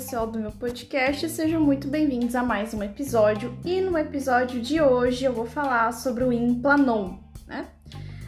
[0.00, 3.54] pessoal do meu podcast, sejam muito bem-vindos a mais um episódio.
[3.62, 7.66] E no episódio de hoje eu vou falar sobre o implanon, né?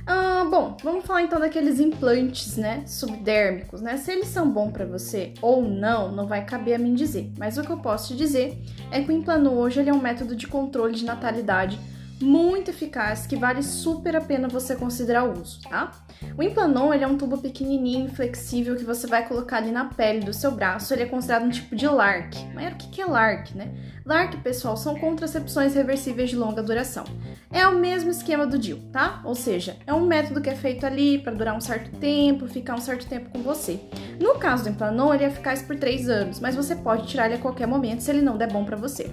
[0.07, 3.97] Ah, bom, vamos falar então daqueles implantes, né, subdérmicos, né?
[3.97, 7.33] Se eles são bons para você ou não, não vai caber a mim dizer.
[7.39, 10.37] Mas o que eu posso te dizer é que o implanon hoje é um método
[10.37, 11.81] de controle de natalidade
[12.23, 15.91] muito eficaz que vale super a pena você considerar o uso, tá?
[16.37, 20.21] O Implanon ele é um tubo pequenininho, flexível que você vai colocar ali na pele
[20.21, 20.95] do seu braço.
[20.95, 22.35] Ele é considerado um tipo de LARC.
[22.55, 23.75] Mas o que é LARC, né?
[24.05, 27.05] LARC, pessoal, são contracepções reversíveis de longa duração.
[27.51, 29.21] É o mesmo esquema do DIL, tá?
[29.25, 32.75] Ou seja, é um método que é feito ali para durar um certo tempo, ficar
[32.75, 33.81] um certo tempo com você.
[34.21, 37.35] No caso do Implanon, ele é eficaz por 3 anos, mas você pode tirar ele
[37.35, 39.11] a qualquer momento se ele não der bom para você.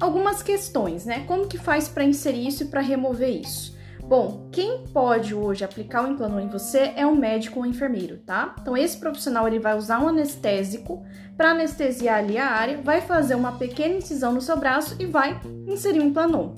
[0.00, 1.24] Algumas questões, né?
[1.26, 3.76] Como que faz para inserir isso e para remover isso?
[4.08, 8.18] Bom, quem pode hoje aplicar o implanon em você é um médico ou um enfermeiro,
[8.18, 8.54] tá?
[8.58, 11.04] Então esse profissional ele vai usar um anestésico
[11.36, 15.38] para anestesiar ali a área, vai fazer uma pequena incisão no seu braço e vai
[15.66, 16.54] inserir o implanon.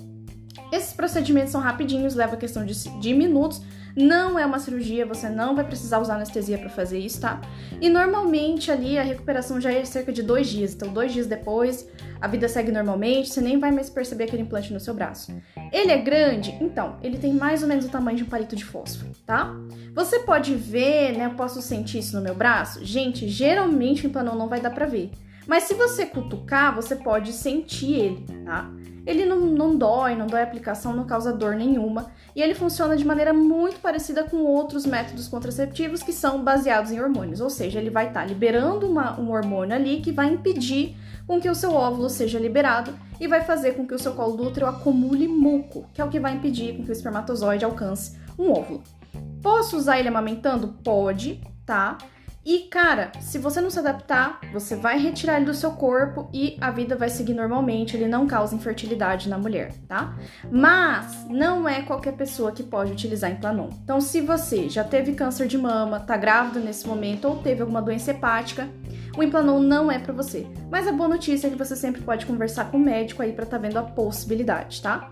[0.71, 3.61] Esses procedimentos são rapidinhos, leva questão de, de minutos,
[3.97, 7.41] não é uma cirurgia, você não vai precisar usar anestesia para fazer isso, tá?
[7.81, 10.75] E normalmente ali a recuperação já é cerca de dois dias.
[10.75, 11.89] Então, dois dias depois,
[12.21, 15.35] a vida segue normalmente, você nem vai mais perceber aquele implante no seu braço.
[15.73, 16.57] Ele é grande?
[16.61, 19.55] Então, ele tem mais ou menos o tamanho de um palito de fósforo, tá?
[19.95, 21.27] Você pode ver, né?
[21.27, 22.85] Eu posso sentir isso no meu braço?
[22.85, 25.11] Gente, geralmente o implante não vai dar pra ver.
[25.47, 28.71] Mas se você cutucar, você pode sentir ele, tá?
[29.11, 32.13] Ele não, não dói, não dói a aplicação, não causa dor nenhuma.
[32.35, 37.01] E ele funciona de maneira muito parecida com outros métodos contraceptivos que são baseados em
[37.01, 37.41] hormônios.
[37.41, 41.41] Ou seja, ele vai estar tá liberando uma, um hormônio ali que vai impedir com
[41.41, 44.47] que o seu óvulo seja liberado e vai fazer com que o seu colo do
[44.47, 48.53] útero acumule muco, que é o que vai impedir com que o espermatozoide alcance um
[48.53, 48.83] óvulo.
[49.43, 50.69] Posso usar ele amamentando?
[50.85, 51.99] Pode, tá?
[52.51, 56.57] E cara, se você não se adaptar, você vai retirar ele do seu corpo e
[56.61, 60.19] a vida vai seguir normalmente, ele não causa infertilidade na mulher, tá?
[60.51, 63.69] Mas não é qualquer pessoa que pode utilizar Implanon.
[63.85, 67.81] Então, se você já teve câncer de mama, tá grávida nesse momento ou teve alguma
[67.81, 68.69] doença hepática,
[69.17, 70.45] o Implanon não é para você.
[70.69, 73.47] Mas a boa notícia é que você sempre pode conversar com o médico aí para
[73.47, 75.09] tá vendo a possibilidade, tá?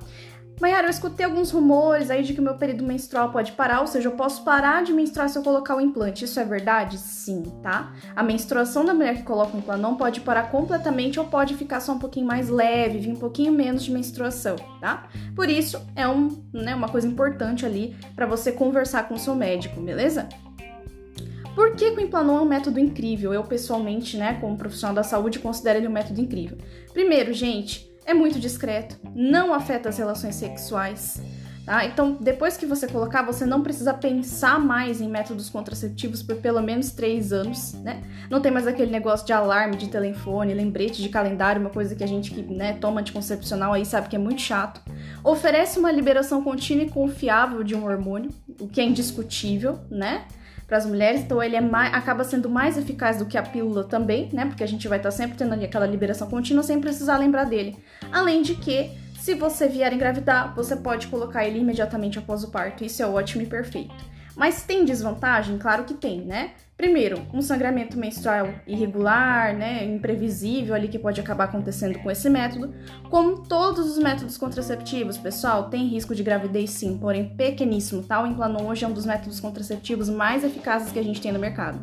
[0.60, 3.86] Mayara, eu escutei alguns rumores aí de que o meu período menstrual pode parar, ou
[3.86, 6.24] seja, eu posso parar de menstruar se eu colocar o implante.
[6.24, 6.98] Isso é verdade?
[6.98, 7.92] Sim, tá?
[8.16, 11.80] A menstruação da mulher que coloca o implante não pode parar completamente ou pode ficar
[11.80, 15.08] só um pouquinho mais leve, vir um pouquinho menos de menstruação, tá?
[15.36, 19.36] Por isso, é um, né, uma coisa importante ali para você conversar com o seu
[19.36, 20.28] médico, beleza?
[21.54, 23.32] Por que, que o Implanon é um método incrível?
[23.32, 26.56] Eu, pessoalmente, né, como profissional da saúde, considero ele um método incrível.
[26.92, 31.20] Primeiro, gente, é muito discreto, não afeta as relações sexuais.
[31.66, 31.84] Tá?
[31.84, 36.62] Então, depois que você colocar, você não precisa pensar mais em métodos contraceptivos por pelo
[36.62, 38.02] menos três anos, né?
[38.30, 42.02] Não tem mais aquele negócio de alarme de telefone, lembrete de calendário, uma coisa que
[42.02, 44.80] a gente que né, toma anticoncepcional aí sabe que é muito chato.
[45.22, 50.24] Oferece uma liberação contínua e confiável de um hormônio, o que é indiscutível, né?
[50.68, 53.84] Para as mulheres, então ele é mais, acaba sendo mais eficaz do que a pílula
[53.84, 54.44] também, né?
[54.44, 57.78] Porque a gente vai estar tá sempre tendo aquela liberação contínua sem precisar lembrar dele.
[58.12, 62.84] Além de que, se você vier engravidar, você pode colocar ele imediatamente após o parto.
[62.84, 63.94] Isso é ótimo e perfeito.
[64.38, 65.58] Mas tem desvantagem?
[65.58, 66.52] Claro que tem, né?
[66.76, 72.72] Primeiro, um sangramento menstrual irregular, né, imprevisível ali que pode acabar acontecendo com esse método.
[73.10, 78.22] Como todos os métodos contraceptivos, pessoal, tem risco de gravidez sim, porém pequeníssimo, tá?
[78.22, 81.40] O Implanon hoje é um dos métodos contraceptivos mais eficazes que a gente tem no
[81.40, 81.80] mercado.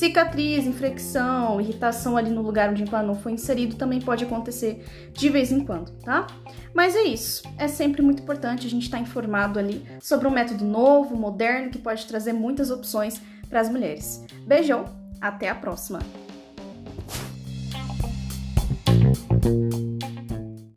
[0.00, 5.28] Cicatriz, infecção, irritação ali no lugar onde o implanon foi inserido também pode acontecer de
[5.28, 6.26] vez em quando, tá?
[6.72, 7.42] Mas é isso.
[7.58, 11.68] É sempre muito importante a gente estar tá informado ali sobre um método novo, moderno,
[11.68, 14.24] que pode trazer muitas opções para as mulheres.
[14.46, 14.86] Beijão,
[15.20, 15.98] até a próxima!